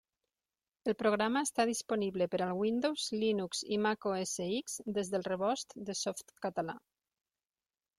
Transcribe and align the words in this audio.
El 0.91 0.95
programa 1.01 1.43
està 1.47 1.65
disponible 1.71 2.29
per 2.33 2.41
al 2.47 2.55
Windows, 2.63 3.05
Linux 3.27 3.63
i 3.77 3.81
Mac 3.87 4.11
OS 4.15 4.35
X 4.49 4.83
des 5.01 5.17
del 5.17 5.31
Rebost 5.33 5.81
de 5.93 6.01
Softcatalà. 6.05 6.81